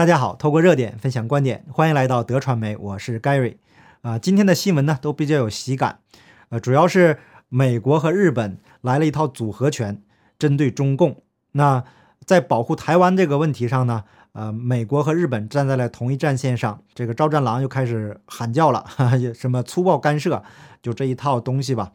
[0.00, 3.56] 大家好，透过热点分享观点，欢迎来到德传媒，我是 Gary。
[4.00, 5.98] 啊，今天的新闻呢都比较有喜感，
[6.48, 7.18] 呃，主要是
[7.50, 10.00] 美国和日本来了一套组合拳，
[10.38, 11.20] 针对中共。
[11.52, 11.84] 那
[12.24, 16.82] 在保护台湾这个问题上呢，呃，美国和日本站在了同一战线上。
[16.94, 20.42] 这个赵战狼又开始喊叫了， 哈哈，什么粗暴干涉，
[20.80, 21.92] 就这一套东西吧。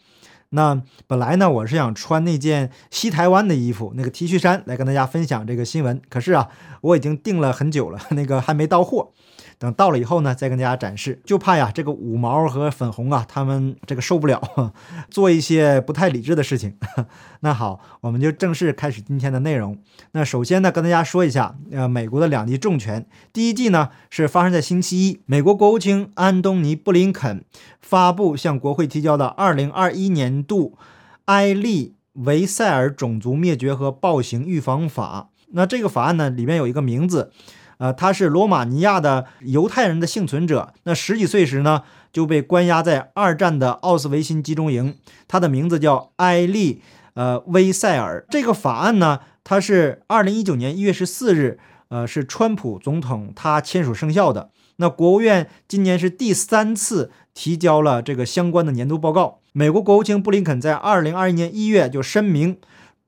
[0.49, 5.99] 那本来呢，我是想穿那件西台湾的衣服，那个 T 恤衫来跟大家分享这个新闻。
[6.07, 6.49] 可是啊，
[6.85, 9.11] 我已经订了很久了， 那个还没到货。
[9.57, 11.21] 等到了以后呢，再跟大家展示。
[11.25, 14.73] 就怕呀，这个五毛和粉红啊，他们这个受不了，
[15.09, 16.77] 做一些不太理智的事情。
[17.39, 19.77] 那好，我们就正式开始今天的内容。
[20.11, 23.07] 那首先呢，跟大家说一下，呃，美国的两极重拳。
[23.31, 27.45] 第一季呢是发生在星期一，美国国务卿安东尼布林肯
[27.79, 30.77] 发布向国会提交的二零二一年度
[31.25, 35.29] 埃利维塞尔种族灭绝和暴行预防法。
[35.51, 37.31] 那这个法案呢，里面有一个名字。
[37.77, 40.73] 呃，他是罗马尼亚的犹太人的幸存者。
[40.83, 44.95] 那十几岁时呢，就被关押在二战的奥斯维辛集中营。
[45.27, 46.81] 他的名字叫埃利，
[47.15, 48.25] 呃，威塞尔。
[48.29, 54.51] 这个法案呢，它是二零一九年一月十四日，呃，是川普总统他签署生效的。
[54.77, 59.39] 那国务院今年是第三次提交了这个相关的年度报告。
[59.51, 62.57] 美国国务卿布林肯在二零二一年一月就声明。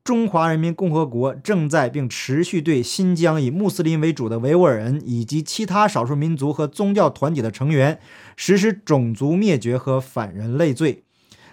[0.08, 8.00] 中华人民共和国正在并持续对新疆以穆斯林为主的维吾尔人以及其他少数民族和宗教团体的成员
[8.38, 11.04] 实施种族灭绝和反人类罪。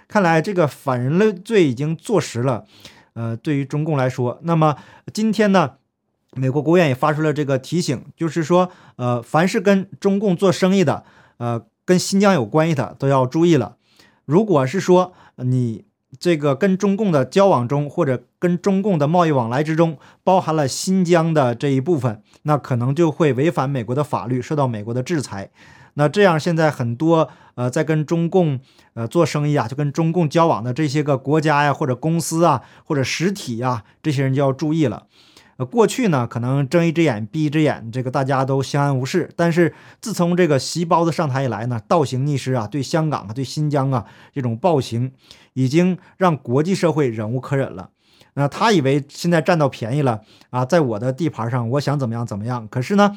[0.06, 2.64] 看来这个反人类罪已经坐实了。
[3.14, 4.76] 呃，对于中共来说，那么
[5.12, 5.72] 今天呢，
[6.36, 11.02] 美国国务院也发出了这个提醒，就是说，呃，凡是跟中共做生意的，
[11.38, 13.78] 呃，跟新疆有关系的都要注意了。
[14.24, 15.86] 如果是说你。
[16.18, 25.50] 这个跟中共的交往中，或者跟中共的贸易往来之中，包含了新疆的这一部分，那可能就会违反美国的法律，受到美国的制裁。
[25.94, 28.58] 那这样，现在很多呃在跟中共
[28.94, 35.06] 呃做生意啊，就跟中共交往的这些个国家呀，或者公司啊，或者实体呀，这些人就要注意了。
[35.56, 39.30] 呃，过去呢，可能睁一只眼闭一只眼，这个大家都相安无事。
[39.36, 45.12] 但是自从这个习包子上台以来呢，倒行逆施啊，对香港啊，对新疆啊这种暴行，
[45.52, 47.90] 已经让国际社会忍无可忍了。
[48.34, 52.66] 那他以为现在占到便宜了啊，在我的地盘上，我想怎么样怎么样。
[52.66, 53.16] 可是呢，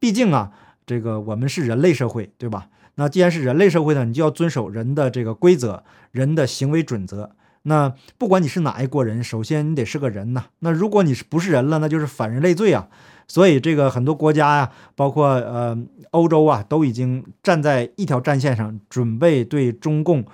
[0.00, 0.50] 毕竟啊，
[0.84, 2.68] 这个我们是人类社会，对吧？
[2.96, 7.30] 那既然是人类社会呢，你就要遵守人的这个规则，人的行为准则。
[7.68, 10.44] 那不管你是哪一国人，首先你得是个人呐。
[10.60, 12.88] 那如果你是不是人了，那就是反人类罪啊。
[13.26, 15.76] 所以这个很多国家呀，包括呃
[16.12, 20.24] 欧洲啊，都已经站在一条战线上，准备对中共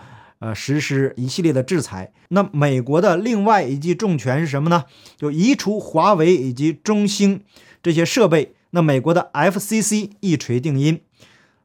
[0.40, 2.12] 呃实施一系列的制裁。
[2.28, 4.84] 那美国的另外一记重拳是什么呢？
[5.16, 7.40] 就移除华为以及中兴
[7.82, 8.54] 这些设备。
[8.72, 11.00] 那美国的 FCC 一锤定音，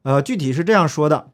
[0.04, 1.32] 呃，具体是这样说的。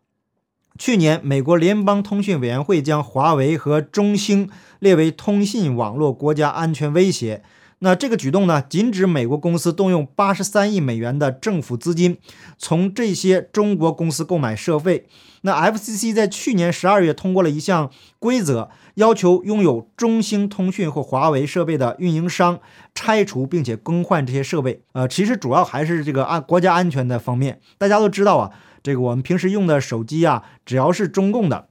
[0.77, 7.45] 去年，美国联邦通讯委员会将华为和中兴列为通信网络国家安全威胁。
[7.79, 12.19] 那这个举动呢，禁止美国公司动用八十三亿美元的政府资金，
[12.59, 15.07] 从这些中国公司购买设备。
[15.43, 22.59] 那 FCC 在去年十二月通过了一项规则，要求拥有中兴通讯或华为设备的运营商
[22.97, 24.83] 拆除并且更换这些设备。
[24.93, 27.61] 呃，其实主要还是这个安国家安全的方面。
[27.79, 28.51] 大家都知道啊。
[28.85, 31.69] 这个我们平时用的手机啊，只要是中共的，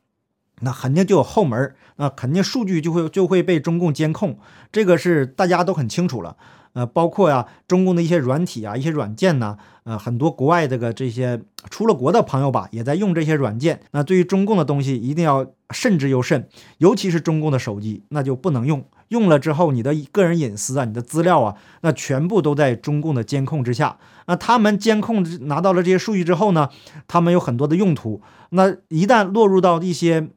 [0.62, 4.40] 那肯定就有后门，那肯定数据就会就会被中共监控，
[4.72, 6.36] 这个是大家都很清楚了。
[6.74, 11.40] 呃，包括呀，中共的一些软体啊，一些软件呢，呃，很多国外这个这些
[11.70, 13.80] 出了国的朋友吧，也在用这些软件。
[13.92, 16.48] 那对于中共的东西，一定要慎之又慎，
[16.80, 18.84] 尤其是中共的手机，那就不能用。
[19.10, 23.98] 用了之后，你的个人隐私啊，你的资料啊，那全部都在中共的监控之下。
[24.26, 26.70] 那他们监控拿到了这些数据之后呢，
[27.08, 28.22] 他们有很多的用途。
[28.50, 30.30] 那一旦落入到一些。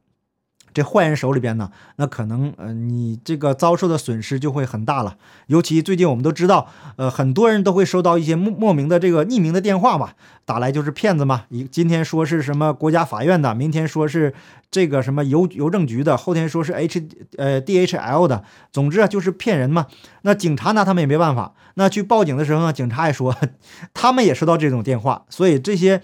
[0.76, 5.16] 这坏人手里边呢，那可能呃，你这个遭受的损失就会很大了。
[5.46, 10.10] 尤其最近我们都知道，呃，很多人都会收到一些莫莫名的这个匿名的电话嘛，
[10.44, 11.44] 打来就是骗子嘛。
[11.48, 14.34] 一今天说是什么国家法院的，明天说是
[14.70, 17.08] 这个什么邮邮政局的，后天说是 H
[17.38, 19.86] 呃 DHL 的，总之啊就是骗人嘛。
[20.20, 21.54] 那警察拿，他们也没办法。
[21.78, 23.34] 那去报警的时候呢，警察也说
[23.94, 25.24] 他们也收到这种电话。
[25.30, 26.02] 所以这些，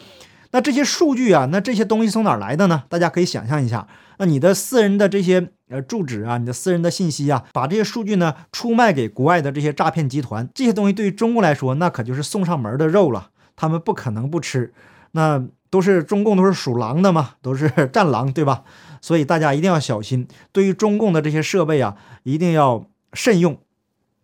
[0.52, 2.84] 那这些数据啊，那这些东西从哪来的呢？
[2.88, 3.88] 大家可以想象一下。
[4.18, 14.72] 那你的私人的这些呃住址啊，你的私人的信息啊，把这些数据呢出卖给国外的这些诈骗集团，这些东西对于中共来说，那可就是送上门的肉了，他们不可能不吃。
[15.12, 18.64] 那都是中共都是属狼的嘛，都是战狼，对吧？
[19.00, 22.84] 所以大家一定要小心，对于中共的这些设备啊，一定要
[23.14, 23.58] 慎用，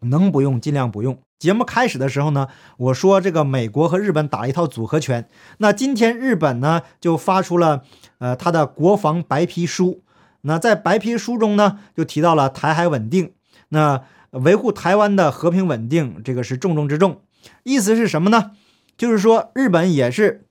[0.00, 1.18] 能不用尽量不用。
[1.38, 5.28] 节目开始的时候呢，我说这个美国和日本打一套组合拳。
[5.58, 7.84] 那今天日本呢就发出了
[8.18, 10.02] 呃他的国防白皮书。
[10.42, 13.32] 那在白皮书中呢就提到了台海稳定，
[13.68, 17.20] 那维护台湾的和平稳定这个是重中之重。
[17.62, 18.52] 意思是什么呢？
[18.96, 20.44] 就是说日本也是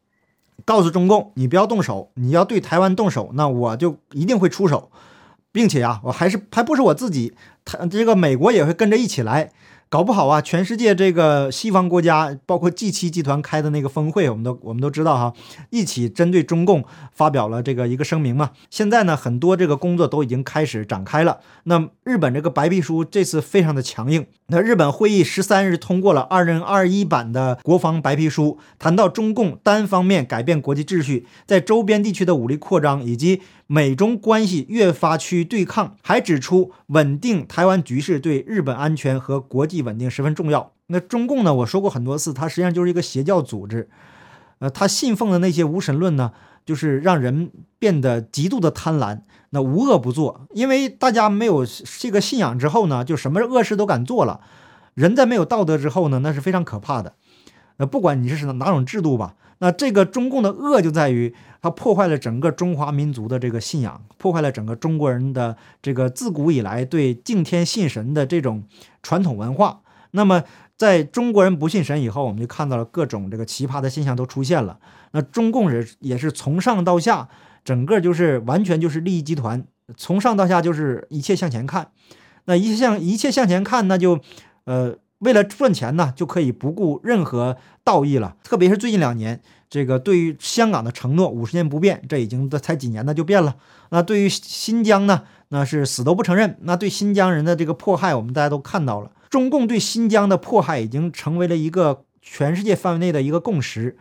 [0.63, 4.89] 告诉中共，你不要动手，你要对台湾动手，那我就一定会出手，
[5.51, 7.35] 并且啊，我还是还不是我自己，
[7.65, 9.51] 他这个美国也会跟着一起来。
[9.89, 15.33] 搞不好啊，全世界这个西方国家，包括 G7 集团开的那个峰会，我们都我们都知道哈，
[15.69, 18.51] 一起针对中共发表了这个一个声明嘛。
[18.69, 21.39] 现在呢，很多这个工作都已经开始展开了。
[21.63, 24.25] 那日本这个白皮书这次非常的强硬。
[24.47, 33.41] 那日本会议十三日通过了二零二一版的国防白皮书，谈到中共单方面改变国际秩序，在周边地区的武力扩张以及。
[33.67, 40.71] 美中关系越发趋于对抗，还指出稳定台湾局势对日本安全和国际稳定十分重要。
[40.87, 41.53] 那中共呢？
[41.53, 43.89] 我说过很多次，它实际上就是一个邪教组织。
[44.59, 46.31] 呃，他信奉的那些无神论呢，
[46.65, 49.19] 就是让人变得极度的贪婪，
[49.49, 50.47] 那无恶不作。
[50.53, 51.65] 因为大家没有
[51.99, 54.39] 这个信仰之后呢，就什么恶事都敢做了。
[54.93, 57.13] 人在没有道德之后呢，那是非常可怕的。
[57.75, 59.35] 呃不管你是哪种制度吧。
[59.59, 68.63] 那这个中共的恶就在于，它破坏了整个中华民族的这个信仰，破坏了整个中国人的这个自古以来对敬天信神的这种
[69.01, 69.81] 传统文化。
[70.11, 70.43] 那么，
[70.77, 74.79] 在中国人不信神以后，我们就看到了各种这个奇葩的现象都出现了。
[75.11, 77.27] 那中共人也是从上到下，
[77.65, 79.65] 整个就是完全就是利益集团，
[79.95, 81.89] 从上到下就是一切向前看。
[82.45, 84.19] 那一向一切向前看，那就
[84.65, 84.97] 呃。
[85.19, 88.35] 为了赚钱呢，就可以不顾任何道义了。
[88.43, 93.55] 特别是最近两年，这个对于香港的承诺五十年不变，这已经才几年呢就变了。
[93.89, 96.57] 那对于新疆呢，那是死都不承认。
[96.61, 99.11] 那对新疆人的这个迫害，我们大家都看到了。
[99.29, 103.97] 中共对新疆的迫害已经成为了一个全世界范围内的一个共识。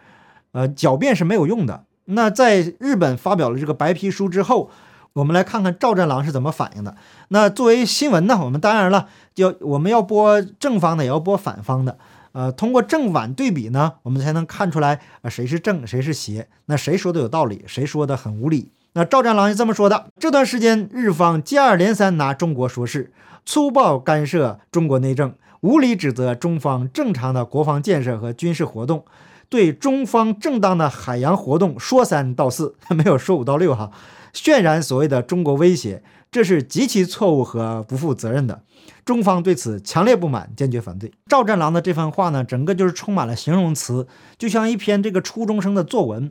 [0.52, 1.84] 呃，狡辩是没有用的。
[2.04, 4.70] 那在日本发表了这个白皮书之后。
[5.16, 6.94] 我们来看看赵战狼是怎么反应的。
[7.28, 11.96] 那作为新闻呢，我们当然了，就我们要播正方的，也要播反方的。
[12.32, 16.48] 呃，通过正反对比呢，我们才能看出来啊谁是正，谁是邪。
[16.66, 18.70] 那谁说的有道理，谁说的很无理。
[18.92, 23.10] 那赵战狼是这么说的：这段时间，日方接二连三拿中国说事，
[23.46, 29.06] 粗暴干涉中国内政，无理指责中方正常的国防建设和军事活动，
[29.48, 33.90] 对中方正当的海洋活动说三道四， 没有说五到六哈。
[34.36, 38.62] 渲染所谓的中国威胁，这是极其错误和不负责任的。
[39.06, 41.10] 中方对此强烈不满，坚决反对。
[41.26, 44.06] 赵战狼的这番话呢，整个就是充满了形容词，
[44.36, 46.30] 就像一篇这个初中生的作文。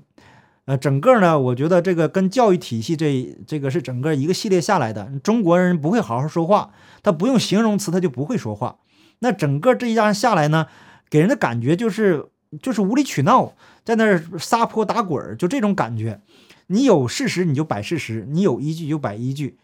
[0.65, 5.11] 呃，整个呢，我觉得这个跟教育体系这这个是整个一个系列下来的。
[5.23, 6.71] 中国人不会好好说话，
[7.01, 8.77] 他不用形容词，他就不会说话。
[9.19, 10.67] 那整个这一样下来呢，
[11.09, 12.25] 给人的感觉就是
[12.61, 13.53] 就是无理取闹，
[13.83, 16.19] 在那儿撒泼打滚，就这种感觉。
[16.67, 19.57] 你有事实你就摆事实，你有依据就摆依据。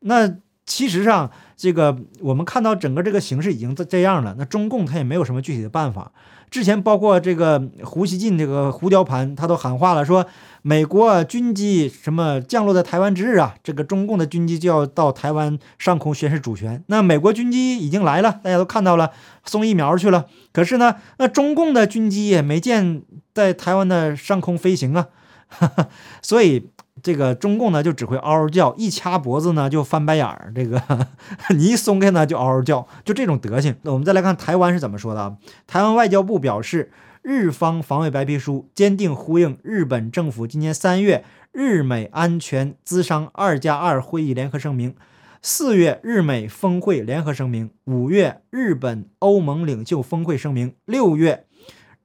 [0.00, 4.34] 那其实上，这个我们看到整个这个形势已经这这样了。
[4.36, 6.10] 那中共他也没有什么具体的办法。
[6.50, 10.26] 之前包括这个胡锡进这个胡雕盘，他都喊话了，说
[10.62, 16.82] 美国军机什么降落在台湾之日啊，这个中共的军机就要到台湾上空宣示主权。
[16.86, 19.10] 那美国军机已经来了，大家都看到了，
[19.44, 20.26] 送疫苗去了。
[20.52, 23.02] 可是呢，那中共的军机也没见
[23.34, 25.08] 在台湾的上空飞行啊。
[26.22, 26.70] 所以
[27.02, 30.52] 这个中共呢就只会嗷嗷叫，一掐脖子呢就翻白眼儿。
[30.54, 30.80] 这个
[31.54, 33.74] 你一松开呢就嗷嗷叫，就这种德行。
[33.82, 35.36] 那我们再来看台湾是怎么说的啊？
[35.66, 36.90] 台湾外交部表示，
[37.22, 44.94] 日方防卫白皮书坚定呼应日本政府今年三月日美安全资商二加二会议联合声明，
[45.42, 51.44] 四月日美峰会联合声明，五月日本欧盟领袖峰会声明，六月。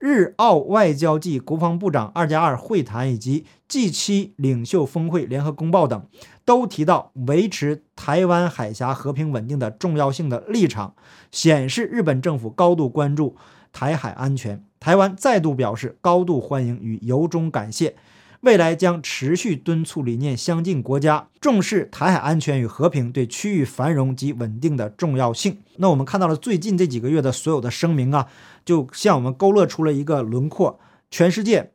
[0.02, 6.04] 日澳外交暨国防部长二加二会谈以及 G7 领袖峰会联合公报等，
[6.44, 10.96] 都提到维持台湾海峡和平稳定的重要性的立场，
[11.32, 13.36] 显示日本政府高度关注
[13.72, 14.66] 台海安全。
[14.80, 17.96] 台湾再度表示高度欢迎与由衷感谢，
[18.42, 25.60] 未来将持续敦促理念相近国家重视台海安全与和平对区域繁荣及稳定的重要性。
[25.78, 28.28] 那我们看到了最近这几个月的所有的声明啊。
[28.64, 30.80] 就向我们勾勒出了一个轮廓，
[31.10, 31.72] 全世界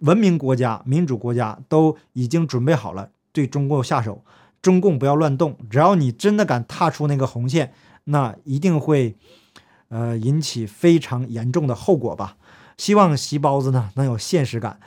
[0.00, 4.22] 文明国家、民主国家都已经准备好了对中共下手。
[4.60, 7.72] 中共不要乱动，只要你真的敢踏出那个红线，
[8.04, 9.16] 那一定会
[9.88, 12.36] 呃引起非常严重的后果吧。
[12.76, 14.78] 希望习包子呢能有现实感，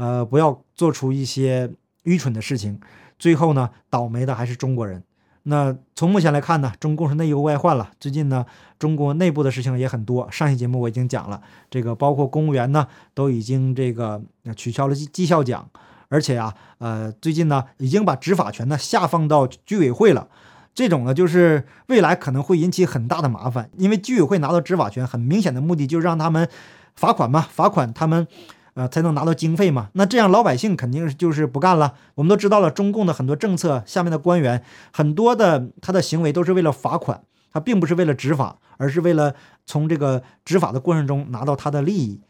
[0.00, 1.70] 呃，不要做出一些
[2.04, 2.80] 愚蠢的事情。
[3.18, 5.04] 最后呢，倒霉的还是中国人。
[5.42, 7.90] 那从目前来看呢，中共是内忧外患了。
[8.00, 8.46] 最近呢，
[8.78, 10.26] 中国内部的事情也很多。
[10.30, 14.22] 上期节目我已经讲了，这个包括公务员呢都已经这个
[14.56, 15.68] 取消了绩绩效奖，
[16.08, 20.28] 而且啊，呃，最近呢已经把执法权呢下放到居委会了。
[20.72, 26.48] 这种呢，就是未来可能会引起很大的麻烦，因为居委会拿到执法权，很明显的目的就是让他们
[26.96, 28.26] 罚款嘛，罚款他们。
[28.74, 29.90] 呃，才能拿到经费嘛？
[29.94, 31.94] 那这样老百姓肯定是就是不干了。
[32.14, 34.62] 我们都知道了，中共的很多政策下面的官员，
[34.92, 37.22] 很多的他的行为都是为了罚款，
[37.52, 39.34] 他并不是为了执法，而是为了
[39.66, 42.20] 从这个执法的过程中拿到他的利益，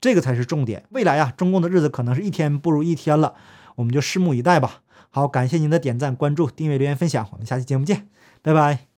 [0.00, 0.84] 这个才是重点。
[0.90, 3.34] 未来啊，中共的日子可能是一天不如一天了，
[3.76, 4.80] 我们就拭目以待吧。
[5.10, 8.08] 好，感谢您的点赞、关注、订阅、留言、分享，我们下期节目见，
[8.42, 8.88] 拜拜。